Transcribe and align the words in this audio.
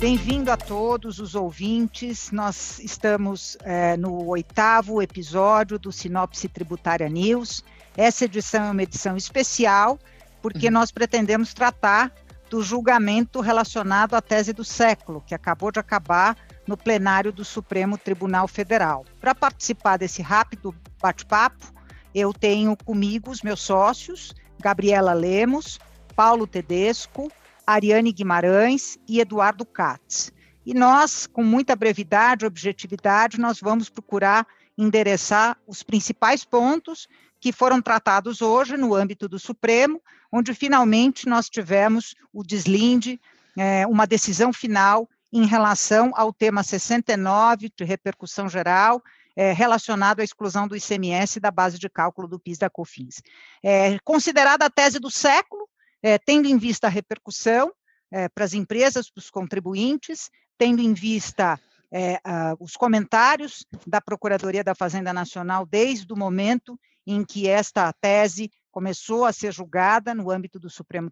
Bem-vindo 0.00 0.52
a 0.52 0.56
todos 0.56 1.18
os 1.18 1.34
ouvintes. 1.34 2.30
Nós 2.30 2.78
estamos 2.78 3.58
é, 3.64 3.96
no 3.96 4.28
oitavo 4.28 5.02
episódio 5.02 5.76
do 5.76 5.90
Sinopse 5.90 6.48
Tributária 6.48 7.08
News. 7.08 7.64
Essa 7.96 8.26
edição 8.26 8.66
é 8.66 8.70
uma 8.70 8.82
edição 8.84 9.16
especial, 9.16 9.98
porque 10.40 10.68
uhum. 10.68 10.74
nós 10.74 10.92
pretendemos 10.92 11.52
tratar 11.52 12.12
do 12.48 12.62
julgamento 12.62 13.40
relacionado 13.40 14.14
à 14.14 14.22
tese 14.22 14.52
do 14.52 14.62
século, 14.62 15.20
que 15.26 15.34
acabou 15.34 15.72
de 15.72 15.80
acabar 15.80 16.36
no 16.64 16.76
plenário 16.76 17.32
do 17.32 17.44
Supremo 17.44 17.98
Tribunal 17.98 18.46
Federal. 18.46 19.04
Para 19.20 19.34
participar 19.34 19.96
desse 19.96 20.22
rápido 20.22 20.72
bate-papo, 21.02 21.74
eu 22.14 22.32
tenho 22.32 22.76
comigo 22.76 23.32
os 23.32 23.42
meus 23.42 23.62
sócios, 23.62 24.32
Gabriela 24.60 25.12
Lemos, 25.12 25.80
Paulo 26.14 26.46
Tedesco, 26.46 27.32
Ariane 27.68 28.12
Guimarães 28.12 28.98
e 29.06 29.20
Eduardo 29.20 29.66
Katz. 29.66 30.32
E 30.64 30.72
nós, 30.72 31.26
com 31.26 31.44
muita 31.44 31.76
brevidade 31.76 32.42
e 32.42 32.48
objetividade, 32.48 33.38
nós 33.38 33.60
vamos 33.60 33.90
procurar 33.90 34.46
endereçar 34.76 35.54
os 35.66 35.82
principais 35.82 36.46
pontos 36.46 37.06
que 37.38 37.52
foram 37.52 37.82
tratados 37.82 38.40
hoje 38.40 38.78
no 38.78 38.94
âmbito 38.94 39.28
do 39.28 39.38
Supremo, 39.38 40.00
onde 40.32 40.54
finalmente 40.54 41.28
nós 41.28 41.50
tivemos 41.50 42.14
o 42.32 42.42
deslinde, 42.42 43.20
é, 43.54 43.86
uma 43.86 44.06
decisão 44.06 44.50
final 44.50 45.06
em 45.30 45.44
relação 45.44 46.10
ao 46.14 46.32
tema 46.32 46.62
69 46.62 47.70
de 47.76 47.84
repercussão 47.84 48.48
geral, 48.48 49.02
é, 49.36 49.52
relacionado 49.52 50.20
à 50.20 50.24
exclusão 50.24 50.66
do 50.66 50.74
ICMS 50.74 51.38
da 51.38 51.50
base 51.50 51.78
de 51.78 51.90
cálculo 51.90 52.26
do 52.26 52.38
PIS 52.40 52.56
da 52.56 52.70
COFINS. 52.70 53.22
É, 53.62 53.98
considerada 53.98 54.64
a 54.64 54.70
tese 54.70 54.98
do 54.98 55.10
século, 55.10 55.68
é, 56.02 56.18
tendo 56.18 56.46
em 56.46 56.58
vista 56.58 56.86
a 56.86 56.90
repercussão 56.90 57.72
é, 58.10 58.28
para 58.28 58.44
as 58.44 58.54
empresas, 58.54 59.10
para 59.10 59.20
os 59.20 59.30
contribuintes, 59.30 60.30
tendo 60.56 60.80
em 60.80 60.92
vista 60.94 61.60
é, 61.92 62.20
os 62.58 62.76
comentários 62.76 63.64
da 63.86 64.00
Procuradoria 64.00 64.62
da 64.62 64.74
Fazenda 64.74 65.12
Nacional 65.12 65.64
desde 65.64 66.12
o 66.12 66.16
momento 66.16 66.78
em 67.06 67.24
que 67.24 67.48
esta 67.48 67.92
tese 67.92 68.50
começou 68.70 69.24
a 69.24 69.32
ser 69.32 69.52
julgada 69.52 70.14
no 70.14 70.30
âmbito 70.30 70.58
do 70.58 70.68
Supremo 70.68 71.10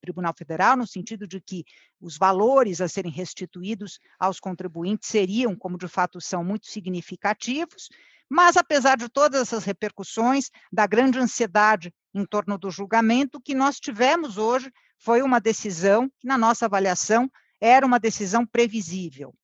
Tribunal 0.00 0.34
Federal, 0.36 0.76
no 0.76 0.86
sentido 0.86 1.26
de 1.26 1.40
que 1.40 1.64
os 2.00 2.16
valores 2.16 2.80
a 2.80 2.88
serem 2.88 3.10
restituídos 3.10 3.98
aos 4.18 4.38
contribuintes 4.38 5.08
seriam, 5.08 5.56
como 5.56 5.76
de 5.76 5.88
fato 5.88 6.20
são, 6.20 6.44
muito 6.44 6.66
significativos, 6.66 7.88
mas, 8.34 8.56
apesar 8.56 8.96
de 8.96 9.10
todas 9.10 9.42
essas 9.42 9.62
repercussões, 9.62 10.50
da 10.72 10.86
grande 10.86 11.18
ansiedade 11.18 11.92
em 12.14 12.24
torno 12.24 12.56
do 12.56 12.70
julgamento, 12.70 13.36
o 13.36 13.40
que 13.42 13.54
nós 13.54 13.78
tivemos 13.78 14.38
hoje 14.38 14.72
foi 14.96 15.20
uma 15.20 15.38
decisão 15.38 16.10
que, 16.18 16.26
na 16.26 16.38
nossa 16.38 16.64
avaliação, 16.64 17.30
era 17.60 17.84
uma 17.84 18.00
decisão 18.00 18.46
previsível. 18.46 19.34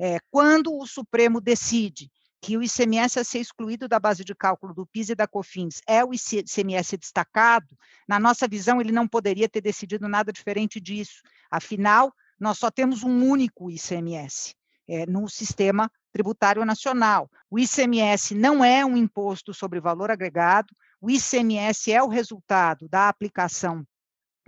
É, 0.00 0.16
quando 0.30 0.74
o 0.74 0.86
Supremo 0.86 1.42
decide 1.42 2.10
que 2.40 2.56
o 2.56 2.62
ICMS 2.62 3.18
a 3.18 3.24
ser 3.24 3.40
excluído 3.40 3.86
da 3.86 4.00
base 4.00 4.24
de 4.24 4.34
cálculo 4.34 4.72
do 4.72 4.86
PIS 4.86 5.10
e 5.10 5.14
da 5.14 5.26
COFINS 5.26 5.82
é 5.86 6.02
o 6.02 6.14
ICMS 6.14 6.96
destacado, 6.96 7.76
na 8.08 8.18
nossa 8.18 8.48
visão, 8.48 8.80
ele 8.80 8.92
não 8.92 9.06
poderia 9.06 9.46
ter 9.46 9.60
decidido 9.60 10.08
nada 10.08 10.32
diferente 10.32 10.80
disso. 10.80 11.20
Afinal, 11.50 12.14
nós 12.40 12.56
só 12.56 12.70
temos 12.70 13.02
um 13.02 13.28
único 13.28 13.70
ICMS 13.70 14.57
é, 14.88 15.06
no 15.06 15.28
sistema 15.28 15.90
tributário 16.12 16.64
nacional. 16.64 17.30
O 17.50 17.58
ICMS 17.58 18.34
não 18.34 18.64
é 18.64 18.84
um 18.84 18.96
imposto 18.96 19.52
sobre 19.52 19.80
valor 19.80 20.10
agregado, 20.10 20.74
o 21.00 21.10
ICMS 21.10 21.92
é 21.92 22.02
o 22.02 22.08
resultado 22.08 22.88
da 22.88 23.08
aplicação 23.08 23.86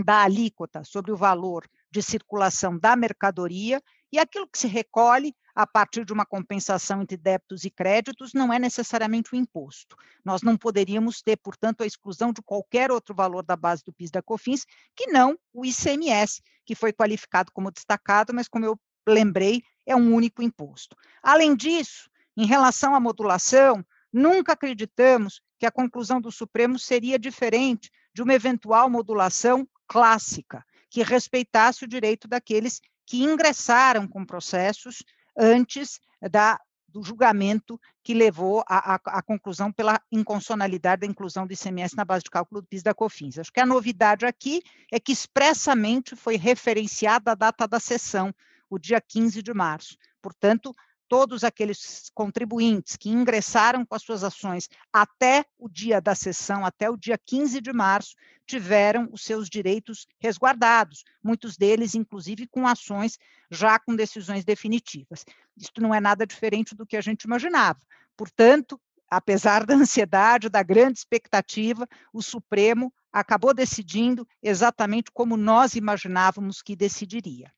da 0.05 0.23
alíquota 0.23 0.83
sobre 0.83 1.13
o 1.13 1.17
valor 1.17 1.69
de 1.91 2.03
circulação 2.03 2.79
da 2.79 2.97
mercadoria 2.97 3.83
e 4.13 4.19
aquilo 4.19 4.49
que 4.49 4.59
se 4.59 4.67
recolhe 4.67 5.35
a 5.55 5.67
partir 5.67 6.05
de 6.05 6.13
uma 6.13 6.25
compensação 6.25 7.03
entre 7.03 7.17
débitos 7.17 7.65
e 7.65 7.71
créditos 7.71 8.33
não 8.33 8.53
é 8.53 8.59
necessariamente 8.59 9.33
o 9.33 9.37
um 9.37 9.41
imposto. 9.41 9.97
Nós 10.25 10.43
não 10.43 10.57
poderíamos 10.57 11.23
ter, 11.23 11.37
portanto, 11.37 11.83
a 11.83 11.87
exclusão 11.87 12.33
de 12.33 12.41
qualquer 12.43 12.91
outro 12.91 13.15
valor 13.15 13.45
da 13.45 13.57
base 13.57 13.85
do 13.85 13.93
PIS 13.93 14.11
da 14.11 14.23
COFINS 14.23 14.65
que 14.97 15.09
não 15.09 15.37
o 15.53 15.65
ICMS, 15.65 16.43
que 16.65 16.75
foi 16.75 16.93
qualificado 16.93 17.53
como 17.53 17.71
destacado, 17.71 18.33
mas 18.33 18.49
como 18.49 18.65
eu 18.65 18.79
lembrei, 19.09 19.63
é 19.91 19.97
um 19.97 20.15
único 20.15 20.43
imposto. 20.43 20.97
Além 21.23 21.55
disso, 21.57 22.09
em 22.37 22.47
relação 22.47 22.95
à 22.95 23.01
modulação, 23.01 23.85
nunca 24.13 24.53
acreditamos 24.53 25.41
que 25.59 25.67
a 25.67 25.71
conclusão 25.71 26.21
do 26.21 26.31
Supremo 26.31 26.79
seria 26.79 27.19
diferente 27.19 27.91
de 28.15 28.23
uma 28.23 28.35
eventual 28.35 28.89
modulação 28.89 29.69
clássica, 29.87 30.65
que 30.89 31.03
respeitasse 31.03 31.85
o 31.85 31.89
direito 31.89 32.27
daqueles 32.27 32.81
que 33.07 33.23
ingressaram 33.23 34.07
com 34.07 34.25
processos 34.25 35.03
antes 35.37 36.01
da, 36.31 36.61
do 36.89 37.03
julgamento 37.03 37.81
que 38.03 38.15
levou 38.15 38.65
à 38.67 39.23
conclusão 39.23 39.73
pela 39.73 40.01
inconstitucionalidade 40.11 41.01
da 41.01 41.07
inclusão 41.07 41.47
do 41.47 41.53
ICMS 41.53 41.97
na 41.97 42.05
base 42.05 42.25
de 42.25 42.31
cálculo 42.31 42.61
do 42.61 42.67
PIS 42.67 42.83
da 42.83 42.95
COFINS. 42.95 43.39
Acho 43.39 43.53
que 43.53 43.61
a 43.61 43.67
novidade 43.67 44.25
aqui 44.25 44.63
é 44.91 44.99
que 44.99 45.13
expressamente 45.13 46.17
foi 46.17 46.37
referenciada 46.37 47.33
a 47.33 47.35
data 47.35 47.69
da 47.69 47.79
sessão, 47.79 48.35
o 48.71 48.79
dia 48.79 49.01
15 49.01 49.43
de 49.43 49.53
março. 49.53 49.97
Portanto, 50.23 50.75
todos 51.11 51.43
aqueles 51.43 52.09
contribuintes 52.15 52.97
que 52.97 53.11
ingressaram 53.11 53.85
com 53.85 53.97
as 53.97 54.03
suas 54.03 54.23
ações 54.23 54.69
até 54.93 55.45
o 55.59 55.69
dia 55.69 56.01
da 56.01 56.15
sessão, 56.15 56.65
até 56.65 56.89
o 56.89 56.97
dia 56.97 57.19
15 57.19 57.61
de 57.61 57.73
março, 57.73 58.15
tiveram 58.47 59.09
os 59.11 59.23
seus 59.23 59.49
direitos 59.49 60.07
resguardados, 60.21 61.03
muitos 61.23 61.57
deles, 61.57 61.97
inclusive, 61.97 62.47
com 62.47 62.65
ações 62.65 63.19
já 63.51 63.77
com 63.77 63.97
decisões 63.97 64.45
definitivas. 64.45 65.25
Isto 65.57 65.83
não 65.83 65.93
é 65.93 66.01
nada 66.01 66.25
diferente 66.25 66.77
do 66.77 66.87
que 66.87 66.97
a 66.97 67.01
gente 67.01 67.25
imaginava. 67.25 67.81
Portanto, 68.17 68.81
apesar 69.11 69.67
da 69.67 69.75
ansiedade, 69.75 70.49
da 70.49 70.63
grande 70.63 71.01
expectativa, 71.01 71.89
o 72.13 72.23
Supremo 72.23 72.93
acabou 73.13 73.53
decidindo 73.53 74.27
exatamente 74.41 75.11
como 75.13 75.37
nós 75.37 75.75
imaginávamos 75.75 76.63
que 76.63 76.77
decidiria. 76.77 77.53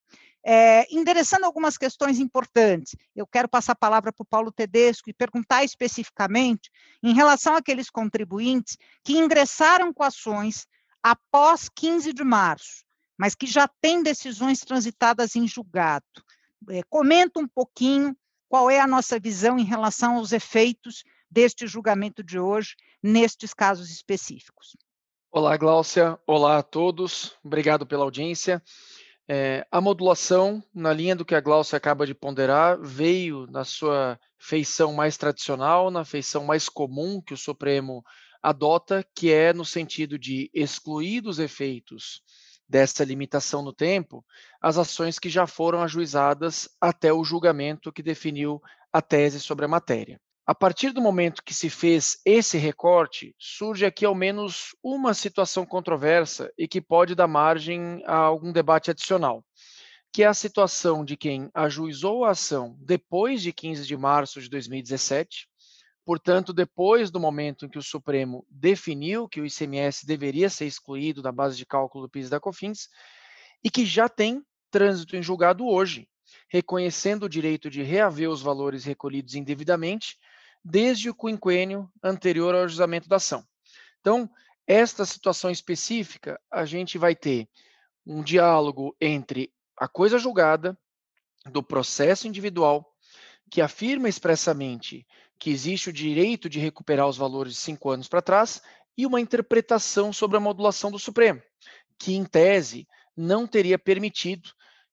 É, 0.44 0.92
endereçando 0.92 1.46
algumas 1.46 1.78
questões 1.78 2.18
importantes, 2.18 2.96
eu 3.14 3.26
quero 3.26 3.48
passar 3.48 3.72
a 3.72 3.76
palavra 3.76 4.12
para 4.12 4.22
o 4.22 4.26
Paulo 4.26 4.50
Tedesco 4.50 5.08
e 5.08 5.14
perguntar 5.14 5.62
especificamente 5.64 6.70
em 7.02 7.14
relação 7.14 7.54
àqueles 7.54 7.88
contribuintes 7.88 8.76
que 9.04 9.16
ingressaram 9.16 9.92
com 9.92 10.02
ações 10.02 10.66
após 11.02 11.68
15 11.68 12.12
de 12.12 12.24
março, 12.24 12.84
mas 13.16 13.34
que 13.34 13.46
já 13.46 13.68
têm 13.80 14.02
decisões 14.02 14.60
transitadas 14.60 15.36
em 15.36 15.46
julgado. 15.46 16.04
É, 16.70 16.82
comenta 16.88 17.40
um 17.40 17.46
pouquinho 17.46 18.16
qual 18.48 18.68
é 18.68 18.80
a 18.80 18.86
nossa 18.86 19.18
visão 19.18 19.58
em 19.58 19.64
relação 19.64 20.16
aos 20.16 20.32
efeitos 20.32 21.04
deste 21.30 21.66
julgamento 21.66 22.22
de 22.22 22.38
hoje, 22.38 22.76
nestes 23.02 23.54
casos 23.54 23.90
específicos. 23.90 24.76
Olá, 25.30 25.56
Gláucia. 25.56 26.18
Olá 26.26 26.58
a 26.58 26.62
todos. 26.62 27.34
Obrigado 27.42 27.86
pela 27.86 28.04
audiência. 28.04 28.62
É, 29.28 29.66
a 29.70 29.80
modulação, 29.80 30.62
na 30.74 30.92
linha 30.92 31.14
do 31.14 31.24
que 31.24 31.34
a 31.34 31.40
Glaucia 31.40 31.76
acaba 31.76 32.06
de 32.06 32.14
ponderar, 32.14 32.78
veio 32.80 33.46
na 33.46 33.64
sua 33.64 34.18
feição 34.38 34.92
mais 34.92 35.16
tradicional, 35.16 35.90
na 35.90 36.04
feição 36.04 36.44
mais 36.44 36.68
comum 36.68 37.20
que 37.20 37.32
o 37.32 37.36
Supremo 37.36 38.02
adota, 38.42 39.06
que 39.14 39.32
é 39.32 39.52
no 39.52 39.64
sentido 39.64 40.18
de 40.18 40.50
excluir 40.52 41.20
dos 41.20 41.38
efeitos 41.38 42.20
dessa 42.68 43.04
limitação 43.04 43.62
no 43.62 43.72
tempo 43.72 44.24
as 44.60 44.78
ações 44.78 45.18
que 45.18 45.28
já 45.28 45.46
foram 45.46 45.82
ajuizadas 45.82 46.68
até 46.80 47.12
o 47.12 47.22
julgamento 47.22 47.92
que 47.92 48.02
definiu 48.02 48.60
a 48.92 49.02
tese 49.02 49.38
sobre 49.38 49.64
a 49.64 49.68
matéria. 49.68 50.20
A 50.44 50.56
partir 50.56 50.90
do 50.90 51.00
momento 51.00 51.42
que 51.44 51.54
se 51.54 51.70
fez 51.70 52.18
esse 52.24 52.58
recorte, 52.58 53.32
surge 53.38 53.86
aqui 53.86 54.04
ao 54.04 54.12
menos 54.12 54.74
uma 54.82 55.14
situação 55.14 55.64
controversa 55.64 56.52
e 56.58 56.66
que 56.66 56.80
pode 56.80 57.14
dar 57.14 57.28
margem 57.28 58.02
a 58.06 58.16
algum 58.16 58.50
debate 58.50 58.90
adicional, 58.90 59.44
que 60.12 60.24
é 60.24 60.26
a 60.26 60.34
situação 60.34 61.04
de 61.04 61.16
quem 61.16 61.48
ajuizou 61.54 62.24
a 62.24 62.30
ação 62.30 62.76
depois 62.80 63.40
de 63.40 63.52
15 63.52 63.86
de 63.86 63.96
março 63.96 64.42
de 64.42 64.48
2017, 64.48 65.46
portanto, 66.04 66.52
depois 66.52 67.08
do 67.08 67.20
momento 67.20 67.64
em 67.64 67.68
que 67.68 67.78
o 67.78 67.82
Supremo 67.82 68.44
definiu 68.50 69.28
que 69.28 69.40
o 69.40 69.46
ICMS 69.46 70.04
deveria 70.04 70.50
ser 70.50 70.66
excluído 70.66 71.22
da 71.22 71.30
base 71.30 71.56
de 71.56 71.64
cálculo 71.64 72.06
do 72.06 72.10
PIS 72.10 72.28
da 72.28 72.40
COFINS, 72.40 72.88
e 73.62 73.70
que 73.70 73.86
já 73.86 74.08
tem 74.08 74.42
trânsito 74.72 75.14
em 75.14 75.22
julgado 75.22 75.64
hoje, 75.68 76.08
reconhecendo 76.50 77.26
o 77.26 77.28
direito 77.28 77.70
de 77.70 77.80
reaver 77.84 78.28
os 78.28 78.42
valores 78.42 78.84
recolhidos 78.84 79.36
indevidamente 79.36 80.16
desde 80.64 81.10
o 81.10 81.14
quinquênio 81.14 81.90
anterior 82.02 82.54
ao 82.54 82.62
ajustamento 82.62 83.08
da 83.08 83.16
ação. 83.16 83.44
Então, 84.00 84.30
esta 84.66 85.04
situação 85.04 85.50
específica, 85.50 86.40
a 86.50 86.64
gente 86.64 86.98
vai 86.98 87.14
ter 87.14 87.48
um 88.06 88.22
diálogo 88.22 88.96
entre 89.00 89.52
a 89.76 89.88
coisa 89.88 90.18
julgada, 90.18 90.78
do 91.50 91.62
processo 91.62 92.28
individual, 92.28 92.94
que 93.50 93.60
afirma 93.60 94.08
expressamente 94.08 95.06
que 95.38 95.50
existe 95.50 95.90
o 95.90 95.92
direito 95.92 96.48
de 96.48 96.60
recuperar 96.60 97.08
os 97.08 97.16
valores 97.16 97.54
de 97.54 97.58
cinco 97.58 97.90
anos 97.90 98.06
para 98.06 98.22
trás, 98.22 98.62
e 98.96 99.04
uma 99.04 99.20
interpretação 99.20 100.12
sobre 100.12 100.36
a 100.36 100.40
modulação 100.40 100.90
do 100.90 100.98
Supremo, 100.98 101.42
que, 101.98 102.14
em 102.14 102.24
tese, 102.24 102.86
não 103.16 103.46
teria 103.46 103.78
permitido 103.78 104.50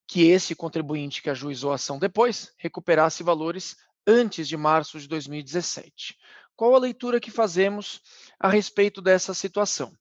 que 0.07 0.27
esse 0.27 0.56
contribuinte 0.56 1.21
que 1.21 1.30
ajuizou 1.30 1.71
a 1.71 1.75
ação 1.75 2.00
depois 2.00 2.51
recuperasse 2.57 3.21
valores 3.21 3.77
antes 4.06 4.48
de 4.48 4.57
março 4.57 5.00
de 5.00 5.07
2017. 5.07 6.18
Qual 6.56 6.75
a 6.75 6.80
leitura 6.80 7.19
que 7.19 7.31
fazemos 7.31 8.01
a 8.40 8.50
respeito 8.50 9.01
dessa 9.01 9.34
situação? 9.34 9.94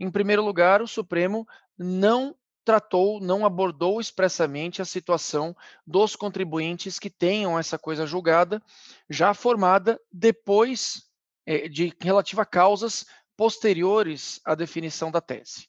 Em 0.00 0.10
primeiro 0.10 0.42
lugar, 0.42 0.80
o 0.80 0.88
Supremo 0.88 1.46
não 1.76 2.34
tratou, 2.64 3.20
não 3.20 3.46
abordou 3.46 4.00
expressamente 4.00 4.82
a 4.82 4.84
situação 4.84 5.56
dos 5.86 6.14
contribuintes 6.14 6.98
que 6.98 7.08
tenham 7.08 7.58
essa 7.58 7.78
coisa 7.78 8.06
julgada 8.06 8.62
já 9.08 9.32
formada 9.32 10.00
depois 10.12 11.04
é, 11.46 11.66
de 11.66 11.94
relativa 12.00 12.42
a 12.42 12.46
causas 12.46 13.06
posteriores 13.36 14.40
à 14.44 14.54
definição 14.54 15.10
da 15.10 15.20
tese. 15.20 15.68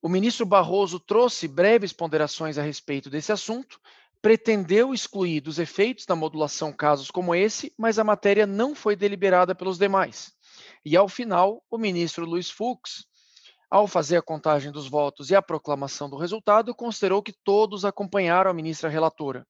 O 0.00 0.08
ministro 0.08 0.44
Barroso 0.44 1.00
trouxe 1.00 1.48
breves 1.48 1.92
ponderações 1.92 2.58
a 2.58 2.62
respeito 2.62 3.08
desse 3.08 3.32
assunto, 3.32 3.80
pretendeu 4.22 4.94
excluir 4.94 5.40
dos 5.40 5.58
efeitos 5.58 6.06
da 6.06 6.14
modulação 6.14 6.72
casos 6.72 7.10
como 7.10 7.34
esse, 7.34 7.74
mas 7.76 7.98
a 7.98 8.04
matéria 8.04 8.46
não 8.46 8.72
foi 8.72 8.94
deliberada 8.94 9.52
pelos 9.52 9.78
demais. 9.78 10.32
E 10.84 10.96
ao 10.96 11.08
final, 11.08 11.62
o 11.68 11.76
ministro 11.76 12.24
Luiz 12.24 12.48
Fux, 12.48 13.04
ao 13.68 13.88
fazer 13.88 14.16
a 14.16 14.22
contagem 14.22 14.70
dos 14.70 14.88
votos 14.88 15.30
e 15.30 15.34
a 15.34 15.42
proclamação 15.42 16.08
do 16.08 16.16
resultado, 16.16 16.72
considerou 16.72 17.20
que 17.20 17.32
todos 17.44 17.84
acompanharam 17.84 18.50
a 18.50 18.54
ministra 18.54 18.88
relatora. 18.88 19.44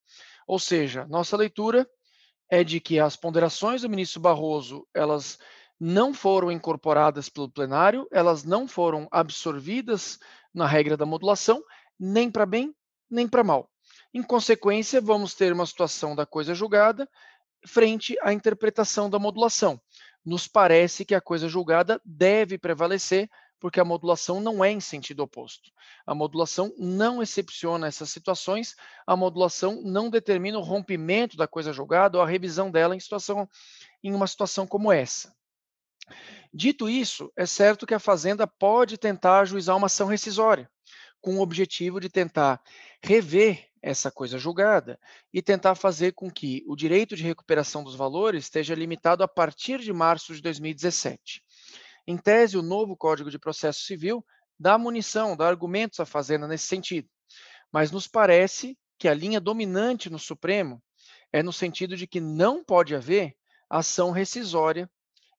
Ou 0.47 0.59
seja, 0.59 1.07
nossa 1.07 1.37
leitura 1.37 1.87
é 2.49 2.65
de 2.65 2.81
que 2.81 2.99
as 2.99 3.15
ponderações 3.15 3.83
do 3.83 3.91
ministro 3.91 4.21
Barroso, 4.21 4.87
elas 4.95 5.39
não 5.79 6.15
foram 6.15 6.51
incorporadas 6.51 7.29
pelo 7.29 7.51
plenário, 7.51 8.07
elas 8.11 8.45
não 8.45 8.67
foram 8.67 9.07
absorvidas 9.11 10.19
na 10.55 10.67
regra 10.67 10.97
da 10.97 11.05
modulação, 11.05 11.63
nem 11.99 12.31
para 12.31 12.47
bem, 12.47 12.75
nem 13.11 13.27
para 13.29 13.45
mal. 13.45 13.72
Em 14.15 14.23
consequência, 14.23 15.01
vamos 15.01 15.35
ter 15.35 15.53
uma 15.53 15.65
situação 15.65 16.15
da 16.15 16.27
coisa 16.27 16.55
julgada 16.55 17.09
frente 17.67 18.17
à 18.21 18.33
interpretação 18.33 19.09
da 19.09 19.19
modulação. 19.19 19.81
Nos 20.25 20.47
parece 20.47 21.05
que 21.05 21.15
a 21.15 21.21
coisa 21.21 21.49
julgada 21.49 22.01
deve 22.05 22.59
prevalecer, 22.59 23.31
porque 23.59 23.81
a 23.81 23.85
modulação 23.85 24.41
não 24.41 24.63
é 24.63 24.71
em 24.71 24.81
sentido 24.81 25.21
oposto. 25.21 25.71
A 26.07 26.15
modulação 26.15 26.75
não 26.77 27.23
excepciona 27.23 27.87
essas 27.87 28.11
situações, 28.11 28.75
a 29.07 29.17
modulação 29.17 29.81
não 29.83 30.11
determina 30.11 30.59
o 30.59 30.63
rompimento 30.63 31.37
da 31.37 31.47
coisa 31.47 31.73
julgada 31.73 32.19
ou 32.19 32.25
a 32.25 32.27
revisão 32.27 32.71
dela 32.71 32.95
em, 32.95 33.01
situação, 33.01 33.49
em 34.03 34.13
uma 34.13 34.27
situação 34.27 34.67
como 34.67 34.93
essa. 34.93 35.35
Dito 36.53 36.89
isso, 36.89 37.33
é 37.35 37.47
certo 37.47 37.87
que 37.87 37.95
a 37.95 38.01
Fazenda 38.01 38.47
pode 38.47 38.99
tentar 38.99 39.41
ajuizar 39.41 39.77
uma 39.77 39.87
ação 39.87 40.07
rescisória, 40.07 40.69
com 41.21 41.37
o 41.37 41.41
objetivo 41.41 41.99
de 42.01 42.11
tentar 42.11 42.61
rever 43.03 43.72
essa 43.83 44.11
coisa 44.11 44.39
julgada 44.39 44.99
e 45.33 45.43
tentar 45.43 45.75
fazer 45.75 46.13
com 46.13 46.31
que 46.31 46.63
o 46.67 46.77
direito 46.77 47.17
de 47.17 47.25
recuperação 47.25 47.83
dos 47.83 47.97
valores 47.97 48.45
esteja 48.45 48.75
limitado 48.75 49.25
a 49.25 49.29
partir 49.29 49.81
de 49.81 49.93
março 49.93 50.33
de 50.35 50.41
2017. 50.41 51.43
Em 52.07 52.17
tese, 52.17 52.57
o 52.57 52.63
novo 52.63 52.97
Código 52.97 53.31
de 53.31 53.39
Processo 53.39 53.81
Civil 53.81 54.25
dá 54.59 54.79
munição, 54.79 55.37
dá 55.37 55.49
argumentos 55.49 55.99
à 55.99 56.07
Fazenda 56.07 56.47
nesse 56.47 56.67
sentido, 56.67 57.09
mas 57.73 57.91
nos 57.91 58.07
parece 58.07 58.79
que 58.99 59.09
a 59.09 59.15
linha 59.15 59.41
dominante 59.41 60.09
no 60.09 60.19
Supremo 60.19 60.81
é 61.33 61.43
no 61.43 61.53
sentido 61.53 61.97
de 61.97 62.07
que 62.07 62.21
não 62.21 62.63
pode 62.63 62.95
haver 62.95 63.35
ação 63.69 64.13
rescisória 64.13 64.89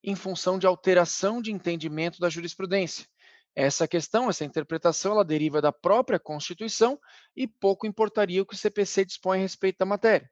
em 0.04 0.16
função 0.16 0.60
de 0.60 0.68
alteração 0.68 1.42
de 1.42 1.52
entendimento 1.52 2.20
da 2.20 2.30
jurisprudência. 2.30 3.08
Essa 3.56 3.88
questão, 3.88 4.30
essa 4.30 4.44
interpretação, 4.44 5.12
ela 5.12 5.24
deriva 5.24 5.62
da 5.62 5.72
própria 5.72 6.20
Constituição 6.20 7.00
e 7.36 7.48
pouco 7.48 7.86
importaria 7.86 8.42
o 8.42 8.46
que 8.46 8.56
o 8.56 8.58
CPC 8.58 9.06
dispõe 9.06 9.38
a 9.38 9.42
respeito 9.42 9.78
da 9.78 9.86
matéria. 9.86 10.30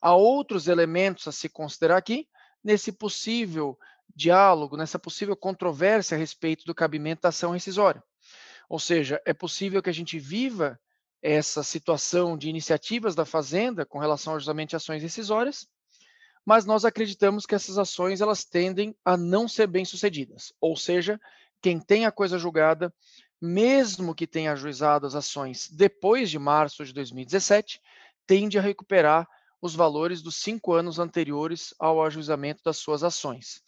Há 0.00 0.14
outros 0.14 0.68
elementos 0.68 1.26
a 1.26 1.32
se 1.32 1.48
considerar 1.48 1.96
aqui 1.96 2.28
nesse 2.62 2.92
possível 2.92 3.78
diálogo, 4.14 4.76
nessa 4.76 4.98
possível 4.98 5.36
controvérsia 5.36 6.16
a 6.16 6.18
respeito 6.18 6.64
do 6.64 6.74
cabimento 6.74 7.22
da 7.22 7.30
ação 7.30 7.52
rescisória. 7.52 8.02
Ou 8.68 8.78
seja, 8.78 9.20
é 9.24 9.32
possível 9.32 9.82
que 9.82 9.90
a 9.90 9.94
gente 9.94 10.18
viva 10.18 10.78
essa 11.20 11.62
situação 11.62 12.36
de 12.36 12.48
iniciativas 12.48 13.14
da 13.14 13.24
Fazenda 13.24 13.86
com 13.86 13.98
relação 13.98 14.32
ao 14.32 14.36
ajustamento 14.36 14.70
de 14.70 14.76
ações 14.76 15.02
rescisórias, 15.02 15.68
mas 16.44 16.64
nós 16.64 16.84
acreditamos 16.84 17.46
que 17.46 17.54
essas 17.54 17.78
ações 17.78 18.20
elas 18.20 18.44
tendem 18.44 18.96
a 19.04 19.16
não 19.16 19.46
ser 19.46 19.68
bem-sucedidas. 19.68 20.52
Ou 20.60 20.76
seja, 20.76 21.20
quem 21.62 21.78
tem 21.78 22.04
a 22.04 22.12
coisa 22.12 22.38
julgada, 22.38 22.92
mesmo 23.40 24.14
que 24.14 24.26
tenha 24.26 24.52
ajuizado 24.52 25.06
as 25.06 25.14
ações 25.14 25.68
depois 25.70 26.28
de 26.28 26.38
março 26.38 26.84
de 26.84 26.92
2017, 26.92 27.80
tende 28.26 28.58
a 28.58 28.62
recuperar 28.62 29.26
os 29.60 29.74
valores 29.74 30.20
dos 30.20 30.36
cinco 30.36 30.72
anos 30.72 30.98
anteriores 30.98 31.72
ao 31.78 32.04
ajuizamento 32.04 32.62
das 32.64 32.78
suas 32.78 33.04
ações. 33.04 33.62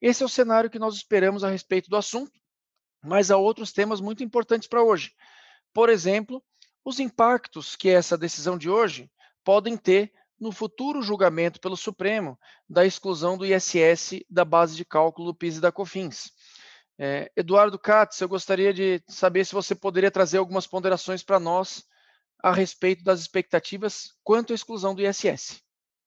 Esse 0.00 0.22
é 0.22 0.26
o 0.26 0.28
cenário 0.28 0.70
que 0.70 0.78
nós 0.78 0.94
esperamos 0.94 1.42
a 1.42 1.50
respeito 1.50 1.90
do 1.90 1.96
assunto, 1.96 2.32
mas 3.02 3.30
há 3.30 3.36
outros 3.36 3.72
temas 3.72 4.00
muito 4.00 4.22
importantes 4.22 4.68
para 4.68 4.82
hoje. 4.82 5.12
Por 5.74 5.88
exemplo, 5.88 6.42
os 6.84 7.00
impactos 7.00 7.76
que 7.76 7.88
essa 7.88 8.16
decisão 8.16 8.56
de 8.56 8.70
hoje 8.70 9.10
podem 9.44 9.76
ter 9.76 10.12
no 10.40 10.52
futuro 10.52 11.02
julgamento 11.02 11.60
pelo 11.60 11.76
Supremo 11.76 12.38
da 12.68 12.86
exclusão 12.86 13.36
do 13.36 13.44
ISS 13.44 14.24
da 14.28 14.44
base 14.44 14.74
de 14.74 14.84
cálculo 14.84 15.32
do 15.32 15.34
PIS 15.34 15.58
e 15.58 15.60
da 15.60 15.70
COFINS. 15.70 16.32
É, 17.02 17.32
Eduardo 17.34 17.78
Katz, 17.78 18.20
eu 18.20 18.28
gostaria 18.28 18.74
de 18.74 19.02
saber 19.08 19.46
se 19.46 19.54
você 19.54 19.74
poderia 19.74 20.10
trazer 20.10 20.36
algumas 20.36 20.66
ponderações 20.66 21.22
para 21.22 21.40
nós 21.40 21.82
a 22.42 22.52
respeito 22.52 23.02
das 23.02 23.20
expectativas 23.20 24.12
quanto 24.22 24.52
à 24.52 24.54
exclusão 24.54 24.94
do 24.94 25.00
ISS. 25.00 25.62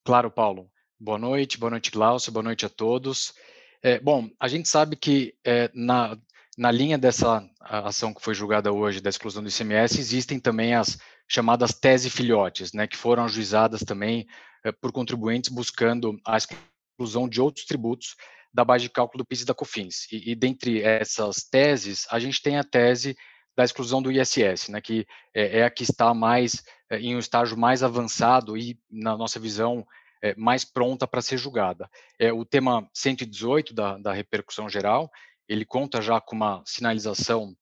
Claro, 0.06 0.30
Paulo. 0.30 0.70
Boa 1.00 1.18
noite, 1.18 1.58
boa 1.58 1.72
noite, 1.72 1.90
Glaucio, 1.90 2.32
boa 2.32 2.44
noite 2.44 2.68
a 2.68 2.70
todos. 2.70 3.34
É, 3.82 4.00
bom, 4.00 4.30
a 4.40 4.48
gente 4.48 4.70
sabe 4.70 4.96
que 4.96 5.36
é, 5.44 5.72
na, 5.74 6.16
na 6.56 6.70
linha 6.70 6.98
dessa 6.98 7.44
ação 7.60 8.14
que 8.14 8.22
foi 8.22 8.36
julgada 8.36 8.72
hoje 8.72 9.02
da 9.02 9.10
exclusão 9.10 9.42
do 9.42 9.50
ICMS, 9.50 10.00
existem 10.00 10.40
também 10.40 10.76
as 10.76 11.00
chamadas 11.28 11.74
tese 11.74 12.08
filhotes, 12.08 12.72
né, 12.72 12.86
que 12.86 12.96
foram 12.96 13.26
ajuizadas 13.26 13.82
também 13.82 14.28
é, 14.64 14.72
por 14.72 14.92
contribuintes 14.92 15.50
buscando 15.50 16.22
a 16.24 16.38
exclusão 16.38 17.28
de 17.28 17.42
outros 17.42 17.66
tributos 17.66 18.16
da 18.54 18.64
base 18.64 18.84
de 18.84 18.90
cálculo 18.90 19.24
do 19.24 19.28
PIS 19.28 19.42
e 19.42 19.46
da 19.46 19.54
COFINS. 19.54 20.08
E, 20.12 20.32
e 20.32 20.36
dentre 20.36 20.82
essas 20.82 21.38
teses, 21.44 22.06
a 22.10 22.20
gente 22.20 22.42
tem 22.42 22.58
a 22.58 22.64
tese 22.64 23.16
da 23.56 23.64
exclusão 23.64 24.02
do 24.02 24.12
ISS, 24.12 24.70
né, 24.70 24.82
que 24.82 25.06
é, 25.34 25.60
é 25.60 25.64
a 25.64 25.70
que 25.70 25.84
está 25.84 26.14
mais 26.14 26.64
é, 26.90 27.00
em 27.00 27.16
um 27.16 27.20
estágio 27.20 27.58
mais 27.58 27.84
avançado 27.84 28.58
e, 28.58 28.80
na 28.90 29.16
nossa 29.18 29.40
visão, 29.40 29.86
é, 30.22 30.36
mais 30.36 30.66
pronta 30.66 31.08
para 31.08 31.22
ser 31.22 31.38
julgada. 31.38 31.90
É 32.20 32.32
o 32.32 32.46
tema 32.46 32.90
118 32.94 33.74
da, 33.74 33.98
da 33.98 34.14
repercussão 34.14 34.70
geral, 34.70 35.12
ele 35.48 35.66
conta 35.66 36.02
já 36.02 36.22
com 36.22 36.36
uma 36.36 36.64
sinalização 36.66 37.56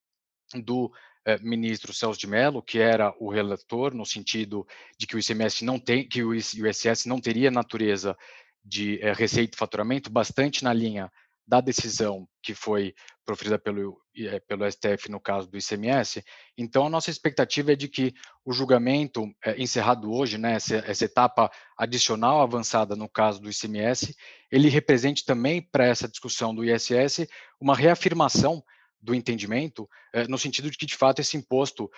do 0.63 0.92
eh, 1.25 1.38
ministro 1.39 1.94
Celso 1.94 2.20
de 2.20 2.27
Mello, 2.27 2.63
que 2.63 2.80
era 2.80 3.13
o 3.20 3.30
relator, 3.30 3.94
no 3.94 4.06
sentido 4.06 4.68
de 4.98 5.06
que 5.06 5.16
o 5.16 5.20
ICMS 5.20 5.63
não 5.63 5.80
tem, 5.80 6.08
que 6.08 6.24
o 6.24 6.34
ISS 6.34 7.06
não 7.06 7.20
teria 7.20 7.51
natureza 7.51 8.18
de 8.63 9.00
eh, 9.01 9.13
receita 9.13 9.56
e 9.56 9.60
faturamento, 9.60 10.10
bastante 10.10 10.63
na 10.63 10.74
linha 10.74 11.12
da 11.48 11.60
decisão 11.60 12.27
que 12.41 12.53
foi 12.53 12.94
proferida 13.25 13.58
pelo, 13.58 14.00
eh, 14.15 14.39
pelo 14.41 14.70
STF 14.70 15.10
no 15.10 15.20
caso 15.20 15.50
do 15.50 15.58
ICMS. 15.58 16.24
Então, 16.58 16.86
a 16.86 16.89
nossa 16.89 17.10
expectativa 17.10 17.74
é 17.74 17.75
de 17.75 17.88
que 17.88 18.13
o 18.46 18.53
julgamento 18.53 19.25
encerrado 19.58 20.12
hoje, 20.12 20.38
né, 20.38 20.53
essa, 20.53 20.77
essa 20.77 21.06
etapa 21.06 21.51
adicional 21.77 22.41
avançada 22.41 22.96
no 22.96 23.10
caso 23.10 23.41
do 23.41 23.50
ICMS, 23.50 24.15
ele 24.51 24.70
represente 24.70 25.25
também 25.25 25.62
para 25.62 25.86
essa 25.86 26.08
discussão 26.08 26.53
do 26.53 26.63
ISS 26.63 27.27
uma 27.60 27.75
reafirmação 27.75 28.63
do 29.01 29.15
entendimento, 29.15 29.89
eh, 30.13 30.27
no 30.27 30.38
sentido 30.38 30.70
de 30.70 30.77
que, 30.77 30.86
de 30.86 30.96
fato, 30.96 31.20
esse 31.20 31.36
imposto 31.38 31.89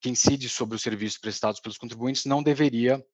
que 0.00 0.08
incide 0.08 0.48
sobre 0.48 0.76
os 0.76 0.82
serviços 0.82 1.18
prestados 1.18 1.58
pelos 1.58 1.76
contribuintes 1.76 2.24
não 2.24 2.40
deveria 2.40 3.04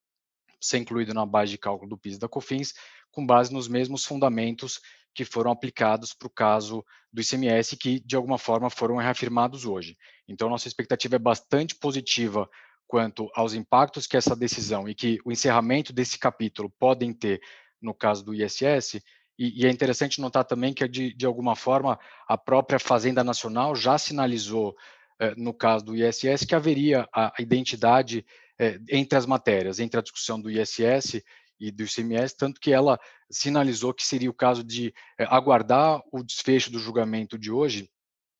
ser 0.61 0.79
incluído 0.79 1.15
na 1.15 1.25
base 1.25 1.53
de 1.53 1.59
cálculo 1.59 1.89
do 1.89 1.99
PIS 1.99 2.19
da 2.19 2.29
COFINS, 2.29 2.75
com 3.11 3.25
base 3.25 3.53
nos 3.53 3.69
mesmos 3.69 4.05
fundamentos 4.05 4.81
que 5.15 5.25
foram 5.25 5.51
aplicados 5.51 6.15
para 6.15 6.29
o 6.29 6.31
caso 6.31 6.85
do 7.13 7.21
ICMS, 7.21 7.77
que, 7.77 8.01
de 8.01 8.15
alguma 8.15 8.39
forma, 8.39 8.71
foram 8.71 8.97
reafirmados 8.97 9.65
hoje. 9.65 9.97
Então, 10.29 10.49
nossa 10.49 10.69
expectativa 10.69 11.17
é 11.17 11.19
bastante 11.19 11.75
positiva 11.75 12.49
quanto 12.87 13.31
aos 13.35 13.55
impactos 13.55 14.07
que 14.07 14.17
essa 14.17 14.37
decisão 14.37 14.89
e 14.89 14.95
que 14.95 15.19
o 15.25 15.33
encerramento 15.33 15.93
desse 15.93 16.19
capítulo 16.19 16.71
podem 16.79 17.13
ter 17.13 17.41
no 17.81 17.95
caso 17.95 18.25
do 18.25 18.35
ISS, 18.35 19.01
e, 19.41 19.63
e, 19.63 19.67
é 19.67 19.71
interessante 19.71 20.21
notar 20.21 20.45
também 20.45 20.75
que, 20.75 20.87
de, 20.87 21.15
de 21.15 21.25
alguma 21.25 21.57
forma, 21.57 21.99
a 22.29 22.37
própria 22.37 22.79
Fazenda 22.79 23.25
Nacional 23.25 23.75
já 23.75 23.97
sinalizou, 23.97 24.77
eh, 25.19 25.33
no 25.35 25.55
caso 25.55 25.87
do 25.87 25.97
ISS, 25.97 26.45
que 26.45 26.55
haveria 26.55 27.09
a 27.11 27.33
identidade 27.39 28.23
eh, 28.61 28.79
entre 28.91 29.17
as 29.17 29.25
matérias, 29.25 29.81
entre 29.81 29.99
a 29.99 30.03
discussão 30.03 30.39
do 30.39 30.51
ISS 30.51 31.23
e 31.59 31.71
do 31.71 31.83
ICMS, 31.83 32.37
tanto 32.37 32.61
que 32.61 32.71
ela 32.71 33.01
sinalizou 33.31 33.95
que 33.95 34.07
seria 34.07 34.29
o 34.29 34.35
caso 34.35 34.63
de 34.63 34.93
eh, 35.19 35.27
aguardar 35.31 36.03
o 36.13 36.23
desfecho 36.23 36.71
do 36.71 36.79
julgamento 36.79 37.39
de 37.39 37.51
hoje, 37.51 37.91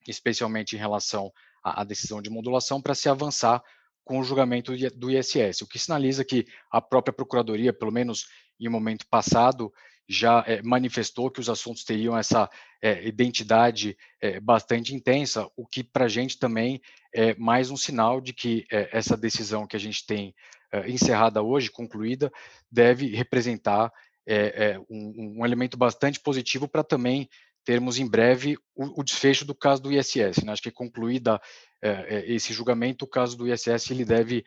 especialmente 0.07 0.75
em 0.75 0.79
relação 0.79 1.31
à, 1.63 1.81
à 1.81 1.83
decisão 1.83 2.21
de 2.21 2.29
modulação, 2.29 2.79
para 2.79 2.93
se 2.93 3.09
avançar 3.09 3.63
com 4.05 4.19
o 4.19 4.23
julgamento 4.23 4.71
do 4.95 5.09
ISS, 5.09 5.63
o 5.63 5.67
que 5.67 5.79
sinaliza 5.79 6.23
que 6.23 6.45
a 6.71 6.79
própria 6.79 7.11
Procuradoria, 7.11 7.73
pelo 7.73 7.91
menos 7.91 8.27
em 8.59 8.67
um 8.67 8.71
momento 8.71 9.07
passado, 9.09 9.73
já 10.11 10.43
é, 10.45 10.61
manifestou 10.61 11.31
que 11.31 11.39
os 11.39 11.49
assuntos 11.49 11.85
teriam 11.85 12.17
essa 12.17 12.49
é, 12.81 13.07
identidade 13.07 13.97
é, 14.19 14.39
bastante 14.41 14.93
intensa, 14.93 15.49
o 15.55 15.65
que 15.65 15.83
para 15.83 16.05
a 16.05 16.09
gente 16.09 16.37
também 16.37 16.81
é 17.15 17.33
mais 17.35 17.71
um 17.71 17.77
sinal 17.77 18.19
de 18.19 18.33
que 18.33 18.65
essa 18.69 19.17
decisão 19.17 19.67
que 19.67 19.75
a 19.75 19.79
gente 19.79 20.05
tem 20.05 20.33
encerrada 20.87 21.41
hoje, 21.41 21.69
concluída, 21.69 22.31
deve 22.71 23.07
representar 23.07 23.91
um, 24.89 25.39
um, 25.39 25.45
elemento 25.45 25.75
bastante 25.75 26.21
positivo 26.21 26.69
para 26.69 26.85
também 26.85 27.27
termos 27.65 27.99
em 27.99 28.07
breve 28.07 28.57
o, 28.73 29.01
o, 29.01 29.03
desfecho 29.03 29.43
do 29.43 29.53
caso 29.53 29.81
do 29.81 29.91
ISS. 29.91 30.41
Né? 30.45 30.53
Acho 30.53 30.61
que 30.61 30.71
concluída 30.71 31.41
esse 32.25 32.53
julgamento, 32.53 33.03
o 33.03 33.09
caso 33.09 33.35
do 33.35 33.45
ISS 33.51 33.91
ele 33.91 34.05
deve 34.05 34.45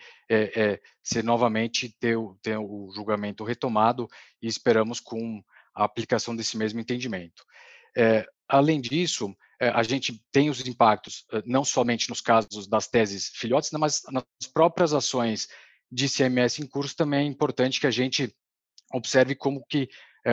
ser 1.02 1.23
novamente 1.23 1.94
ter, 2.00 2.16
ter 2.40 2.56
o 2.56 2.90
julgamento 2.94 3.44
retomado 3.44 4.09
e 4.40 4.47
esperamos 4.47 5.00
com 5.00 5.44
a 5.75 5.85
aplicação 5.85 6.35
desse 6.35 6.57
mesmo 6.57 6.81
entendimento. 6.81 7.45
É, 7.97 8.26
além 8.49 8.81
disso, 8.81 9.35
é, 9.61 9.69
a 9.69 9.83
gente 9.83 10.21
tem 10.33 10.50
os 10.50 10.66
impactos 10.66 11.25
é, 11.33 11.43
não 11.47 11.64
somente 11.64 12.09
nos 12.09 12.21
casos 12.21 12.66
das 12.66 12.88
teses 12.88 13.28
filhotes, 13.28 13.71
né, 13.73 13.78
mas 13.78 14.02
nas 14.11 14.25
próprias 14.52 14.93
ações 14.93 15.49
de 15.90 16.09
CMS 16.09 16.59
em 16.59 16.66
curso 16.66 16.97
também 16.97 17.26
é 17.26 17.31
importante 17.31 17.81
que 17.81 17.87
a 17.87 17.90
gente 17.90 18.35
observe 18.93 19.35
como 19.35 19.64
que 19.69 19.88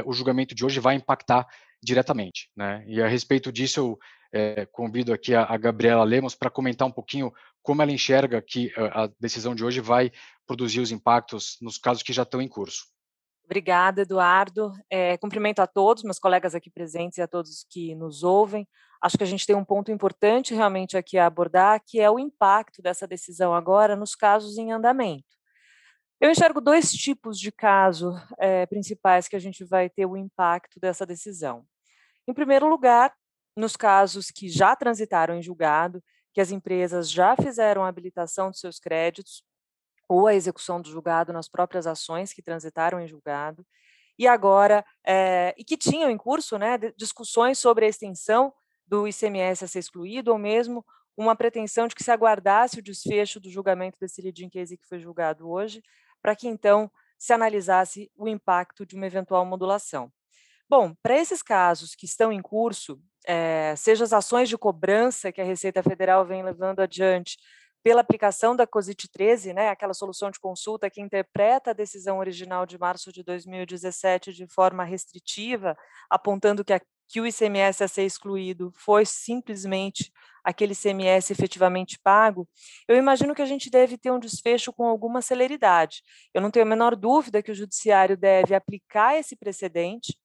o 0.05 0.13
julgamento 0.13 0.55
de 0.55 0.63
hoje 0.63 0.79
vai 0.79 0.95
impactar 0.95 1.45
diretamente. 1.83 2.49
Né? 2.55 2.83
E 2.87 3.01
a 3.01 3.07
respeito 3.07 3.51
disso, 3.51 3.99
eu 4.31 4.67
convido 4.71 5.11
aqui 5.11 5.35
a, 5.35 5.43
a 5.43 5.57
Gabriela 5.57 6.05
Lemos 6.05 6.33
para 6.33 6.49
comentar 6.49 6.87
um 6.87 6.91
pouquinho 6.91 7.33
como 7.61 7.81
ela 7.81 7.91
enxerga 7.91 8.41
que 8.41 8.71
a 8.77 9.09
decisão 9.19 9.53
de 9.53 9.65
hoje 9.65 9.81
vai 9.81 10.09
produzir 10.47 10.79
os 10.79 10.91
impactos 10.91 11.57
nos 11.61 11.77
casos 11.77 12.03
que 12.03 12.13
já 12.13 12.23
estão 12.23 12.41
em 12.41 12.47
curso. 12.47 12.85
Obrigada, 13.51 14.03
Eduardo. 14.03 14.71
É, 14.89 15.17
cumprimento 15.17 15.59
a 15.59 15.67
todos, 15.67 16.03
meus 16.03 16.17
colegas 16.17 16.55
aqui 16.55 16.71
presentes 16.71 17.17
e 17.17 17.21
a 17.21 17.27
todos 17.27 17.65
que 17.69 17.93
nos 17.95 18.23
ouvem. 18.23 18.65
Acho 19.03 19.17
que 19.17 19.25
a 19.25 19.27
gente 19.27 19.45
tem 19.45 19.53
um 19.53 19.65
ponto 19.65 19.91
importante 19.91 20.55
realmente 20.55 20.95
aqui 20.95 21.17
a 21.17 21.25
abordar, 21.25 21.81
que 21.85 21.99
é 21.99 22.09
o 22.09 22.17
impacto 22.17 22.81
dessa 22.81 23.05
decisão 23.05 23.53
agora 23.53 23.93
nos 23.93 24.15
casos 24.15 24.57
em 24.57 24.71
andamento. 24.71 25.25
Eu 26.21 26.31
enxergo 26.31 26.61
dois 26.61 26.93
tipos 26.93 27.37
de 27.37 27.51
caso 27.51 28.13
é, 28.39 28.65
principais 28.67 29.27
que 29.27 29.35
a 29.35 29.39
gente 29.39 29.65
vai 29.65 29.89
ter 29.89 30.05
o 30.05 30.15
impacto 30.15 30.79
dessa 30.79 31.05
decisão. 31.05 31.65
Em 32.25 32.33
primeiro 32.33 32.69
lugar, 32.69 33.13
nos 33.57 33.75
casos 33.75 34.31
que 34.31 34.47
já 34.47 34.77
transitaram 34.77 35.35
em 35.35 35.41
julgado, 35.41 36.01
que 36.33 36.39
as 36.39 36.51
empresas 36.51 37.11
já 37.11 37.35
fizeram 37.35 37.83
a 37.83 37.89
habilitação 37.89 38.49
de 38.49 38.59
seus 38.59 38.79
créditos 38.79 39.43
ou 40.11 40.27
a 40.27 40.35
execução 40.35 40.81
do 40.81 40.89
julgado 40.89 41.31
nas 41.31 41.47
próprias 41.47 41.87
ações 41.87 42.33
que 42.33 42.41
transitaram 42.41 42.99
em 42.99 43.07
julgado, 43.07 43.65
e 44.19 44.27
agora, 44.27 44.83
é, 45.07 45.55
e 45.57 45.63
que 45.63 45.77
tinham 45.77 46.09
em 46.09 46.17
curso 46.17 46.57
né, 46.57 46.77
discussões 46.97 47.57
sobre 47.57 47.85
a 47.85 47.87
extensão 47.87 48.53
do 48.85 49.07
ICMS 49.07 49.63
a 49.63 49.67
ser 49.69 49.79
excluído, 49.79 50.31
ou 50.33 50.37
mesmo 50.37 50.85
uma 51.15 51.33
pretensão 51.33 51.87
de 51.87 51.95
que 51.95 52.03
se 52.03 52.11
aguardasse 52.11 52.79
o 52.79 52.83
desfecho 52.83 53.39
do 53.39 53.49
julgamento 53.49 53.97
desse 54.01 54.21
leading 54.21 54.49
case 54.49 54.77
que 54.77 54.85
foi 54.85 54.99
julgado 54.99 55.49
hoje, 55.49 55.81
para 56.21 56.35
que 56.35 56.45
então 56.45 56.91
se 57.17 57.31
analisasse 57.31 58.11
o 58.17 58.27
impacto 58.27 58.85
de 58.85 58.97
uma 58.97 59.07
eventual 59.07 59.45
modulação. 59.45 60.11
Bom, 60.69 60.93
para 61.01 61.17
esses 61.17 61.41
casos 61.41 61.95
que 61.95 62.05
estão 62.05 62.33
em 62.33 62.41
curso, 62.41 62.99
é, 63.25 63.73
seja 63.77 64.03
as 64.03 64.11
ações 64.11 64.49
de 64.49 64.57
cobrança 64.57 65.31
que 65.31 65.39
a 65.39 65.45
Receita 65.45 65.81
Federal 65.81 66.25
vem 66.25 66.43
levando 66.43 66.81
adiante, 66.81 67.37
pela 67.83 68.01
aplicação 68.01 68.55
da 68.55 68.67
COSIT 68.67 69.09
13, 69.11 69.53
né, 69.53 69.69
aquela 69.69 69.93
solução 69.93 70.29
de 70.29 70.39
consulta 70.39 70.89
que 70.89 71.01
interpreta 71.01 71.71
a 71.71 71.73
decisão 71.73 72.19
original 72.19 72.65
de 72.65 72.77
março 72.77 73.11
de 73.11 73.23
2017 73.23 74.33
de 74.33 74.47
forma 74.47 74.83
restritiva, 74.83 75.75
apontando 76.09 76.63
que, 76.63 76.73
a, 76.73 76.81
que 77.07 77.19
o 77.19 77.25
ICMS 77.25 77.83
a 77.83 77.87
ser 77.87 78.05
excluído 78.05 78.71
foi 78.75 79.05
simplesmente 79.05 80.11
aquele 80.43 80.73
ICMS 80.73 81.31
efetivamente 81.31 81.99
pago, 82.01 82.47
eu 82.87 82.95
imagino 82.95 83.35
que 83.35 83.41
a 83.41 83.45
gente 83.45 83.69
deve 83.69 83.97
ter 83.97 84.11
um 84.11 84.19
desfecho 84.19 84.73
com 84.73 84.85
alguma 84.85 85.21
celeridade. 85.21 86.01
Eu 86.33 86.41
não 86.41 86.51
tenho 86.51 86.65
a 86.65 86.69
menor 86.69 86.95
dúvida 86.95 87.43
que 87.43 87.51
o 87.51 87.55
judiciário 87.55 88.17
deve 88.17 88.55
aplicar 88.55 89.17
esse 89.17 89.35
precedente 89.35 90.17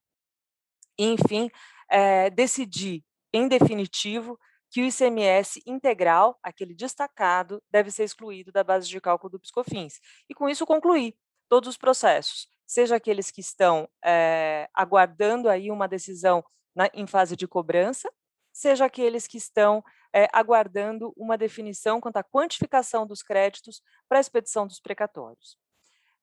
e, 0.98 1.06
enfim, 1.06 1.50
é, 1.90 2.30
decidir, 2.30 3.04
em 3.32 3.46
definitivo, 3.48 4.38
que 4.76 4.83
o 4.83 4.85
ICMS 4.85 5.62
integral, 5.64 6.38
aquele 6.42 6.75
destacado, 6.75 7.62
deve 7.71 7.90
ser 7.90 8.04
excluído 8.04 8.52
da 8.52 8.62
base 8.62 8.87
de 8.87 9.00
cálculo 9.00 9.30
do 9.30 9.40
Piscofins. 9.40 9.99
E 10.28 10.35
com 10.35 10.50
isso 10.50 10.66
concluir 10.66 11.16
todos 11.49 11.71
os 11.71 11.78
processos, 11.78 12.47
seja 12.66 12.97
aqueles 12.97 13.30
que 13.30 13.40
estão 13.40 13.88
é, 14.04 14.68
aguardando 14.75 15.49
aí 15.49 15.71
uma 15.71 15.88
decisão 15.88 16.45
na, 16.75 16.90
em 16.92 17.06
fase 17.06 17.35
de 17.37 17.49
cobrança, 17.49 18.12
seja 18.52 18.85
aqueles 18.85 19.26
que 19.26 19.38
estão 19.38 19.83
é, 20.14 20.28
aguardando 20.30 21.11
uma 21.16 21.38
definição 21.38 21.99
quanto 21.99 22.18
à 22.18 22.23
quantificação 22.23 23.06
dos 23.06 23.23
créditos 23.23 23.80
para 24.06 24.18
a 24.18 24.21
expedição 24.21 24.66
dos 24.66 24.78
precatórios. 24.78 25.56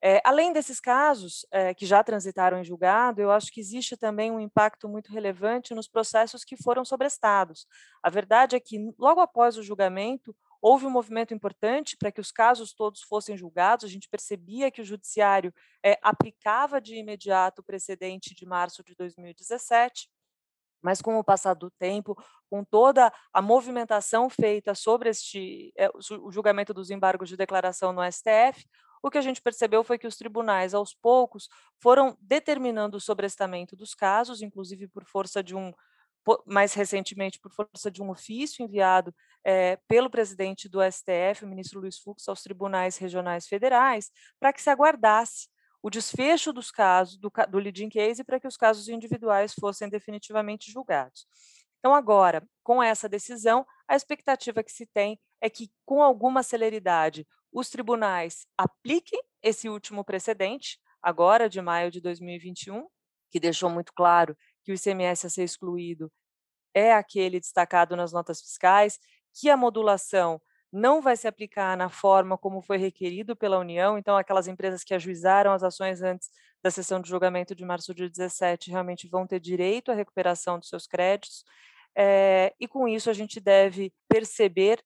É, 0.06 0.20
além 0.22 0.52
desses 0.52 0.80
casos 0.80 1.46
é, 1.50 1.72
que 1.72 1.86
já 1.86 2.04
transitaram 2.04 2.58
em 2.58 2.64
julgado, 2.64 3.22
eu 3.22 3.30
acho 3.30 3.50
que 3.50 3.58
existe 3.58 3.96
também 3.96 4.30
um 4.30 4.38
impacto 4.38 4.86
muito 4.86 5.10
relevante 5.10 5.74
nos 5.74 5.88
processos 5.88 6.44
que 6.44 6.58
foram 6.62 6.84
sobrestados. 6.84 7.66
A 8.02 8.10
verdade 8.10 8.54
é 8.54 8.60
que, 8.60 8.92
logo 8.98 9.22
após 9.22 9.56
o 9.56 9.62
julgamento, 9.62 10.36
houve 10.60 10.84
um 10.84 10.90
movimento 10.90 11.32
importante 11.32 11.96
para 11.96 12.12
que 12.12 12.20
os 12.20 12.30
casos 12.30 12.74
todos 12.74 13.00
fossem 13.00 13.34
julgados. 13.34 13.86
A 13.86 13.88
gente 13.88 14.06
percebia 14.06 14.70
que 14.70 14.82
o 14.82 14.84
judiciário 14.84 15.54
é, 15.82 15.98
aplicava 16.02 16.82
de 16.82 16.96
imediato 16.96 17.62
o 17.62 17.64
precedente 17.64 18.34
de 18.34 18.44
março 18.44 18.84
de 18.84 18.94
2017. 18.94 20.10
Mas 20.82 21.00
com 21.00 21.18
o 21.18 21.24
passar 21.24 21.54
do 21.54 21.70
tempo, 21.70 22.14
com 22.50 22.62
toda 22.62 23.10
a 23.32 23.40
movimentação 23.40 24.28
feita 24.28 24.74
sobre 24.74 25.08
este, 25.08 25.72
o 26.20 26.30
julgamento 26.30 26.74
dos 26.74 26.90
embargos 26.90 27.30
de 27.30 27.38
declaração 27.38 27.90
no 27.90 28.02
STF, 28.04 28.66
o 29.04 29.10
que 29.10 29.18
a 29.18 29.20
gente 29.20 29.42
percebeu 29.42 29.84
foi 29.84 29.98
que 29.98 30.06
os 30.06 30.16
tribunais, 30.16 30.72
aos 30.72 30.94
poucos, 30.94 31.50
foram 31.78 32.16
determinando 32.22 32.96
o 32.96 33.00
sobrestamento 33.00 33.76
dos 33.76 33.94
casos, 33.94 34.40
inclusive 34.40 34.88
por 34.88 35.04
força 35.04 35.42
de 35.42 35.54
um, 35.54 35.74
mais 36.46 36.72
recentemente, 36.72 37.38
por 37.38 37.52
força 37.52 37.90
de 37.90 38.02
um 38.02 38.08
ofício 38.08 38.64
enviado 38.64 39.14
é, 39.44 39.76
pelo 39.86 40.08
presidente 40.08 40.70
do 40.70 40.80
STF, 40.82 41.44
o 41.44 41.46
ministro 41.46 41.80
Luiz 41.80 41.98
Fux, 41.98 42.26
aos 42.26 42.42
tribunais 42.42 42.96
regionais 42.96 43.46
federais, 43.46 44.10
para 44.40 44.54
que 44.54 44.62
se 44.62 44.70
aguardasse 44.70 45.50
o 45.82 45.90
desfecho 45.90 46.50
dos 46.50 46.70
casos, 46.70 47.18
do, 47.18 47.30
do 47.50 47.58
leading 47.58 47.90
case, 47.90 48.24
para 48.24 48.40
que 48.40 48.48
os 48.48 48.56
casos 48.56 48.88
individuais 48.88 49.52
fossem 49.52 49.90
definitivamente 49.90 50.72
julgados. 50.72 51.26
Então, 51.78 51.94
agora, 51.94 52.42
com 52.62 52.82
essa 52.82 53.06
decisão, 53.06 53.66
a 53.86 53.94
expectativa 53.94 54.64
que 54.64 54.72
se 54.72 54.86
tem 54.86 55.20
é 55.42 55.50
que, 55.50 55.70
com 55.84 56.02
alguma 56.02 56.42
celeridade, 56.42 57.26
os 57.54 57.70
tribunais 57.70 58.48
apliquem 58.58 59.22
esse 59.40 59.68
último 59.68 60.04
precedente, 60.04 60.78
agora 61.00 61.48
de 61.48 61.62
maio 61.62 61.90
de 61.90 62.00
2021, 62.00 62.88
que 63.30 63.38
deixou 63.38 63.70
muito 63.70 63.92
claro 63.94 64.36
que 64.64 64.72
o 64.72 64.74
ICMS 64.74 65.26
a 65.26 65.30
ser 65.30 65.44
excluído 65.44 66.10
é 66.74 66.92
aquele 66.92 67.38
destacado 67.38 67.94
nas 67.94 68.12
notas 68.12 68.40
fiscais, 68.40 68.98
que 69.32 69.48
a 69.48 69.56
modulação 69.56 70.40
não 70.72 71.00
vai 71.00 71.16
se 71.16 71.28
aplicar 71.28 71.76
na 71.76 71.88
forma 71.88 72.36
como 72.36 72.60
foi 72.60 72.76
requerido 72.78 73.36
pela 73.36 73.60
União, 73.60 73.96
então 73.96 74.16
aquelas 74.16 74.48
empresas 74.48 74.82
que 74.82 74.92
ajuizaram 74.92 75.52
as 75.52 75.62
ações 75.62 76.02
antes 76.02 76.28
da 76.60 76.70
sessão 76.72 77.00
de 77.00 77.08
julgamento 77.08 77.54
de 77.54 77.64
março 77.64 77.94
de 77.94 78.08
17 78.08 78.70
realmente 78.70 79.06
vão 79.06 79.24
ter 79.24 79.38
direito 79.38 79.92
à 79.92 79.94
recuperação 79.94 80.58
dos 80.58 80.68
seus 80.68 80.88
créditos, 80.88 81.44
é, 81.96 82.52
e 82.58 82.66
com 82.66 82.88
isso 82.88 83.08
a 83.08 83.12
gente 83.12 83.38
deve 83.38 83.92
perceber 84.08 84.82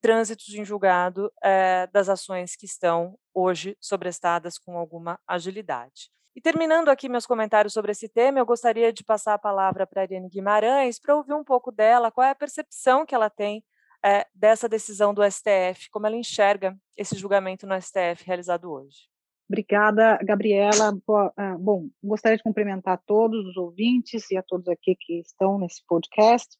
trânsitos 0.00 0.54
em 0.54 0.64
julgado 0.64 1.32
é, 1.42 1.86
das 1.92 2.08
ações 2.08 2.56
que 2.56 2.66
estão 2.66 3.18
hoje 3.34 3.76
sobrestadas 3.80 4.58
com 4.58 4.76
alguma 4.76 5.18
agilidade. 5.26 6.10
E 6.34 6.40
terminando 6.40 6.90
aqui 6.90 7.08
meus 7.08 7.24
comentários 7.24 7.72
sobre 7.72 7.92
esse 7.92 8.08
tema, 8.08 8.38
eu 8.38 8.44
gostaria 8.44 8.92
de 8.92 9.02
passar 9.02 9.34
a 9.34 9.38
palavra 9.38 9.86
para 9.86 10.02
a 10.02 10.04
Ariane 10.04 10.28
Guimarães 10.28 10.98
para 10.98 11.16
ouvir 11.16 11.32
um 11.32 11.42
pouco 11.42 11.72
dela, 11.72 12.10
qual 12.10 12.26
é 12.26 12.30
a 12.30 12.34
percepção 12.34 13.06
que 13.06 13.14
ela 13.14 13.30
tem 13.30 13.64
é, 14.04 14.26
dessa 14.34 14.68
decisão 14.68 15.14
do 15.14 15.22
STF, 15.22 15.88
como 15.90 16.06
ela 16.06 16.16
enxerga 16.16 16.76
esse 16.96 17.16
julgamento 17.16 17.66
no 17.66 17.80
STF 17.80 18.24
realizado 18.24 18.70
hoje. 18.70 19.08
Obrigada, 19.48 20.18
Gabriela. 20.22 20.96
Ah, 21.36 21.56
bom, 21.58 21.88
gostaria 22.02 22.36
de 22.36 22.42
cumprimentar 22.42 23.00
todos 23.06 23.46
os 23.46 23.56
ouvintes 23.56 24.30
e 24.30 24.36
a 24.36 24.42
todos 24.42 24.68
aqui 24.68 24.96
que 24.98 25.20
estão 25.20 25.58
nesse 25.58 25.84
podcast. 25.86 26.56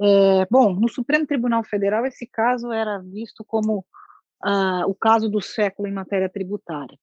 É, 0.00 0.46
bom, 0.50 0.74
no 0.74 0.88
Supremo 0.88 1.26
Tribunal 1.26 1.64
Federal, 1.64 2.04
esse 2.06 2.26
caso 2.26 2.72
era 2.72 2.98
visto 2.98 3.44
como 3.44 3.84
ah, 4.42 4.84
o 4.86 4.94
caso 4.94 5.28
do 5.28 5.40
século 5.40 5.88
em 5.88 5.92
matéria 5.92 6.28
tributária. 6.28 6.98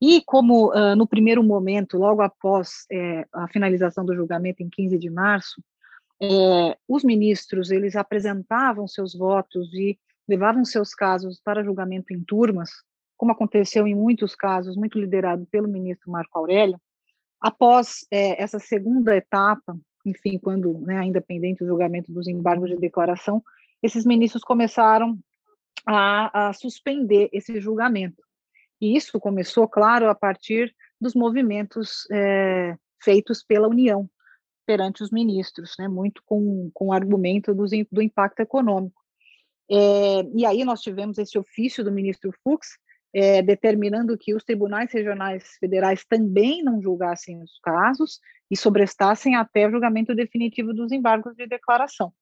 E 0.00 0.22
como 0.24 0.72
ah, 0.72 0.96
no 0.96 1.06
primeiro 1.06 1.42
momento, 1.42 1.98
logo 1.98 2.22
após 2.22 2.86
é, 2.90 3.26
a 3.32 3.48
finalização 3.48 4.04
do 4.04 4.14
julgamento 4.14 4.62
em 4.62 4.68
15 4.70 4.98
de 4.98 5.10
março, 5.10 5.62
é, 6.20 6.76
os 6.88 7.04
ministros 7.04 7.70
eles 7.70 7.94
apresentavam 7.94 8.88
seus 8.88 9.14
votos 9.14 9.72
e 9.72 9.98
levavam 10.28 10.64
seus 10.64 10.94
casos 10.94 11.40
para 11.42 11.64
julgamento 11.64 12.12
em 12.12 12.22
turmas, 12.22 12.70
como 13.16 13.32
aconteceu 13.32 13.86
em 13.86 13.94
muitos 13.94 14.34
casos, 14.34 14.76
muito 14.76 14.98
liderado 14.98 15.46
pelo 15.50 15.68
ministro 15.68 16.10
Marco 16.10 16.38
Aurélio, 16.38 16.80
após 17.40 18.06
é, 18.10 18.40
essa 18.42 18.58
segunda 18.58 19.16
etapa, 19.16 19.76
enfim, 20.08 20.38
quando 20.38 20.78
né, 20.80 20.98
ainda 20.98 21.20
pendente 21.20 21.62
o 21.62 21.66
julgamento 21.66 22.12
dos 22.12 22.26
embargos 22.26 22.70
de 22.70 22.76
declaração, 22.76 23.42
esses 23.82 24.04
ministros 24.04 24.42
começaram 24.42 25.18
a, 25.86 26.48
a 26.48 26.52
suspender 26.52 27.28
esse 27.32 27.60
julgamento. 27.60 28.22
E 28.80 28.96
isso 28.96 29.18
começou, 29.18 29.68
claro, 29.68 30.08
a 30.08 30.14
partir 30.14 30.74
dos 31.00 31.14
movimentos 31.14 32.06
é, 32.10 32.76
feitos 33.00 33.42
pela 33.42 33.68
União 33.68 34.08
perante 34.66 35.02
os 35.02 35.10
ministros, 35.10 35.74
né, 35.78 35.88
muito 35.88 36.22
com, 36.26 36.70
o 36.78 36.92
argumento 36.92 37.54
do, 37.54 37.64
do 37.90 38.02
impacto 38.02 38.40
econômico. 38.40 39.00
É, 39.70 40.22
e 40.34 40.44
aí 40.44 40.64
nós 40.64 40.80
tivemos 40.80 41.18
esse 41.18 41.38
ofício 41.38 41.82
do 41.82 41.92
ministro 41.92 42.32
Fux, 42.42 42.78
é, 43.14 43.42
determinando 43.42 44.16
que 44.16 44.34
os 44.34 44.44
tribunais 44.44 44.92
regionais 44.92 45.56
federais 45.58 46.04
também 46.04 46.62
não 46.62 46.80
julgassem 46.82 47.42
os 47.42 47.58
casos 47.62 48.20
e 48.50 48.56
sobrestassem 48.56 49.36
até 49.36 49.66
o 49.66 49.70
julgamento 49.70 50.14
definitivo 50.14 50.72
dos 50.72 50.92
embargos 50.92 51.34
de 51.34 51.46
declaração. 51.46 52.12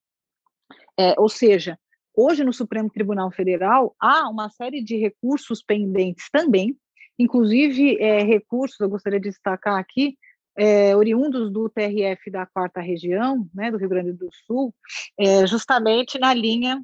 É, 0.98 1.14
ou 1.18 1.28
seja, 1.28 1.78
hoje 2.14 2.44
no 2.44 2.52
Supremo 2.52 2.90
Tribunal 2.90 3.30
Federal 3.30 3.94
há 4.00 4.28
uma 4.28 4.48
série 4.50 4.82
de 4.82 4.96
recursos 4.96 5.62
pendentes 5.62 6.28
também, 6.30 6.76
inclusive 7.18 8.00
é, 8.00 8.22
recursos, 8.22 8.78
eu 8.80 8.88
gostaria 8.88 9.20
de 9.20 9.28
destacar 9.28 9.78
aqui, 9.78 10.16
é, 10.58 10.96
oriundos 10.96 11.52
do 11.52 11.68
TRF 11.68 12.30
da 12.30 12.46
quarta 12.46 12.80
região, 12.80 13.46
né, 13.54 13.70
do 13.70 13.76
Rio 13.76 13.90
Grande 13.90 14.12
do 14.12 14.28
Sul, 14.46 14.74
é, 15.18 15.46
justamente 15.46 16.18
na 16.18 16.32
linha 16.32 16.82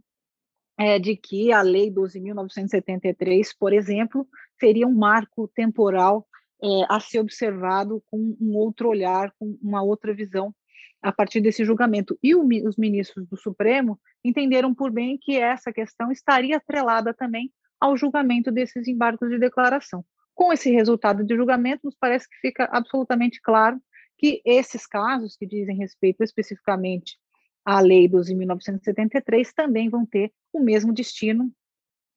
é, 0.79 0.99
de 0.99 1.17
que 1.17 1.53
a 1.53 1.63
Lei 1.63 1.91
12.973, 1.91 3.49
por 3.59 3.73
exemplo, 3.73 4.27
seria 4.59 4.87
um 4.87 4.95
marco 4.95 5.49
temporal 5.55 6.27
é, 6.63 6.67
a 6.89 7.01
ser 7.01 7.21
observado 7.21 8.03
com 8.11 8.37
um 8.41 8.57
outro 8.57 8.89
olhar, 8.89 9.33
com 9.39 9.59
uma 9.63 9.83
outra 9.83 10.15
visão 10.15 10.55
a 11.03 11.13
partir 11.13 11.41
desse 11.41 11.65
julgamento. 11.65 12.17
E 12.23 12.35
o, 12.35 12.47
os 12.67 12.77
ministros 12.77 13.27
do 13.27 13.37
Supremo 13.37 14.01
entenderam 14.25 14.73
por 14.73 14.91
bem 14.91 15.19
que 15.21 15.37
essa 15.37 15.73
questão 15.73 16.13
estaria 16.13 16.57
atrelada 16.57 17.13
também 17.13 17.53
ao 17.81 17.97
julgamento 17.97 18.53
desses 18.53 18.87
embargos 18.87 19.29
de 19.29 19.39
declaração. 19.39 20.05
Com 20.35 20.53
esse 20.53 20.71
resultado 20.71 21.25
de 21.25 21.35
julgamento, 21.35 21.81
nos 21.85 21.97
parece 21.99 22.29
que 22.29 22.37
fica 22.37 22.69
absolutamente 22.73 23.41
claro 23.43 23.81
que 24.17 24.41
esses 24.45 24.87
casos 24.87 25.37
que 25.37 25.45
dizem 25.45 25.77
respeito 25.77 26.23
especificamente 26.23 27.19
à 27.65 27.81
Lei 27.81 28.09
12.973 28.09 29.53
também 29.55 29.89
vão 29.89 30.05
ter 30.05 30.33
o 30.53 30.61
mesmo 30.61 30.93
destino 30.93 31.53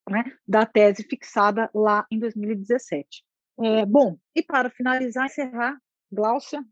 né, 0.10 0.24
da 0.48 0.66
tese 0.66 1.04
fixada 1.04 1.70
lá 1.74 2.06
em 2.12 2.20
2017. 2.20 3.24
É, 3.60 3.86
bom, 3.86 4.18
e 4.36 4.44
para 4.44 4.70
finalizar, 4.70 5.26
encerrar, 5.26 5.78
Gláucia. 6.12 6.64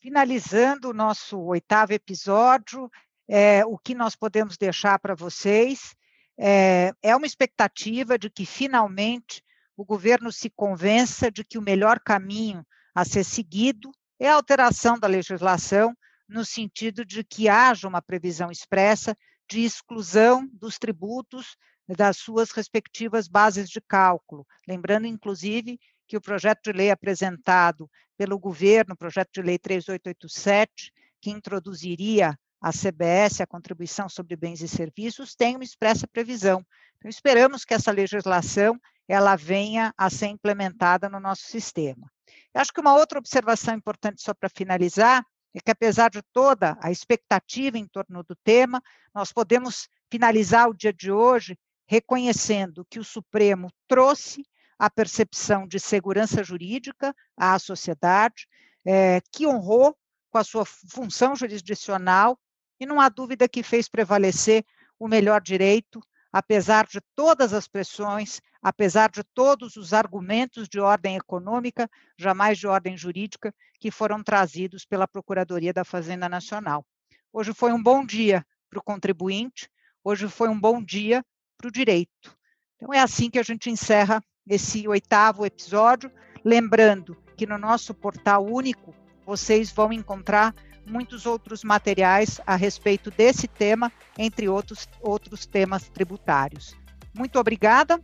Finalizando 0.00 0.90
o 0.90 0.94
nosso 0.94 1.38
oitavo 1.40 1.92
episódio, 1.92 2.88
é, 3.28 3.64
o 3.66 3.76
que 3.76 3.94
nós 3.94 4.14
podemos 4.14 4.56
deixar 4.56 4.98
para 4.98 5.14
vocês 5.14 5.94
é, 6.38 6.92
é 7.02 7.16
uma 7.16 7.26
expectativa 7.26 8.16
de 8.16 8.30
que 8.30 8.46
finalmente 8.46 9.42
o 9.76 9.84
governo 9.84 10.30
se 10.32 10.48
convença 10.48 11.30
de 11.30 11.44
que 11.44 11.58
o 11.58 11.62
melhor 11.62 12.00
caminho 12.00 12.64
a 12.94 13.04
ser 13.04 13.24
seguido 13.24 13.90
é 14.18 14.28
a 14.28 14.34
alteração 14.34 14.98
da 14.98 15.06
legislação 15.06 15.94
no 16.28 16.44
sentido 16.44 17.04
de 17.04 17.24
que 17.24 17.48
haja 17.48 17.88
uma 17.88 18.02
previsão 18.02 18.50
expressa 18.50 19.16
de 19.48 19.64
exclusão 19.64 20.46
dos 20.52 20.78
tributos 20.78 21.56
das 21.88 22.18
suas 22.18 22.50
respectivas 22.50 23.26
bases 23.26 23.70
de 23.70 23.80
cálculo. 23.80 24.46
Lembrando, 24.66 25.06
inclusive, 25.06 25.80
que 26.06 26.16
o 26.16 26.20
projeto 26.20 26.64
de 26.64 26.72
lei 26.72 26.90
apresentado 26.90 27.90
pelo 28.16 28.38
governo, 28.38 28.94
o 28.94 28.96
projeto 28.96 29.30
de 29.32 29.42
lei 29.42 29.58
3887, 29.58 30.92
que 31.20 31.30
introduziria 31.30 32.38
a 32.60 32.72
CBS, 32.72 33.40
a 33.40 33.46
contribuição 33.46 34.08
sobre 34.08 34.36
bens 34.36 34.60
e 34.60 34.68
serviços, 34.68 35.34
tem 35.34 35.54
uma 35.54 35.64
expressa 35.64 36.06
previsão. 36.06 36.64
Então, 36.96 37.08
esperamos 37.08 37.64
que 37.64 37.72
essa 37.72 37.92
legislação 37.92 38.78
ela 39.06 39.36
venha 39.36 39.94
a 39.96 40.10
ser 40.10 40.26
implementada 40.26 41.08
no 41.08 41.20
nosso 41.20 41.42
sistema. 41.42 42.10
Eu 42.52 42.60
acho 42.60 42.72
que 42.72 42.80
uma 42.80 42.94
outra 42.94 43.18
observação 43.18 43.74
importante, 43.74 44.20
só 44.20 44.34
para 44.34 44.50
finalizar, 44.50 45.24
é 45.54 45.60
que, 45.60 45.70
apesar 45.70 46.10
de 46.10 46.22
toda 46.32 46.78
a 46.80 46.90
expectativa 46.90 47.78
em 47.78 47.86
torno 47.86 48.22
do 48.22 48.36
tema, 48.36 48.82
nós 49.14 49.32
podemos 49.32 49.88
finalizar 50.10 50.68
o 50.68 50.74
dia 50.74 50.92
de 50.92 51.10
hoje 51.10 51.58
reconhecendo 51.86 52.86
que 52.90 52.98
o 52.98 53.04
Supremo 53.04 53.70
trouxe 53.86 54.42
a 54.78 54.88
percepção 54.88 55.66
de 55.66 55.80
segurança 55.80 56.44
jurídica 56.44 57.14
à 57.36 57.58
sociedade, 57.58 58.46
é, 58.86 59.20
que 59.32 59.46
honrou 59.46 59.96
com 60.30 60.38
a 60.38 60.44
sua 60.44 60.64
função 60.64 61.34
jurisdicional 61.34 62.38
e 62.78 62.86
não 62.86 63.00
há 63.00 63.08
dúvida 63.08 63.48
que 63.48 63.62
fez 63.62 63.88
prevalecer 63.88 64.64
o 64.98 65.08
melhor 65.08 65.40
direito, 65.40 66.00
apesar 66.32 66.86
de 66.86 67.00
todas 67.16 67.52
as 67.52 67.66
pressões, 67.66 68.40
apesar 68.62 69.10
de 69.10 69.22
todos 69.22 69.76
os 69.76 69.92
argumentos 69.92 70.68
de 70.68 70.80
ordem 70.80 71.16
econômica, 71.16 71.88
jamais 72.16 72.58
de 72.58 72.66
ordem 72.66 72.96
jurídica, 72.96 73.54
que 73.78 73.90
foram 73.90 74.22
trazidos 74.22 74.84
pela 74.84 75.06
Procuradoria 75.06 75.72
da 75.72 75.84
Fazenda 75.84 76.28
Nacional. 76.28 76.84
Hoje 77.32 77.52
foi 77.54 77.72
um 77.72 77.82
bom 77.82 78.04
dia 78.04 78.44
para 78.68 78.78
o 78.78 78.82
contribuinte, 78.82 79.68
hoje 80.02 80.28
foi 80.28 80.48
um 80.48 80.58
bom 80.58 80.82
dia 80.82 81.24
para 81.56 81.68
o 81.68 81.72
direito. 81.72 82.36
Então, 82.76 82.92
é 82.92 83.00
assim 83.00 83.30
que 83.30 83.38
a 83.38 83.42
gente 83.42 83.70
encerra 83.70 84.22
esse 84.46 84.86
oitavo 84.88 85.44
episódio, 85.44 86.10
lembrando 86.44 87.16
que 87.36 87.46
no 87.46 87.58
nosso 87.58 87.94
portal 87.94 88.44
único 88.44 88.94
vocês 89.24 89.70
vão 89.70 89.92
encontrar 89.92 90.54
muitos 90.86 91.26
outros 91.26 91.62
materiais 91.62 92.40
a 92.46 92.56
respeito 92.56 93.10
desse 93.10 93.46
tema, 93.46 93.92
entre 94.16 94.48
outros, 94.48 94.88
outros 95.02 95.44
temas 95.44 95.88
tributários. 95.88 96.74
Muito 97.14 97.38
obrigada 97.38 98.00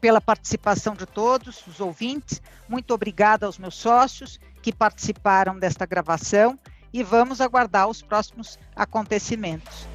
pela 0.00 0.20
participação 0.20 0.94
de 0.94 1.06
todos 1.06 1.66
os 1.66 1.80
ouvintes, 1.80 2.40
muito 2.68 2.94
obrigada 2.94 3.46
aos 3.46 3.58
meus 3.58 3.74
sócios 3.74 4.40
que 4.62 4.72
participaram 4.72 5.58
desta 5.58 5.84
gravação 5.86 6.58
e 6.92 7.02
vamos 7.02 7.40
aguardar 7.40 7.88
os 7.88 8.02
próximos 8.02 8.58
acontecimentos. 8.74 9.86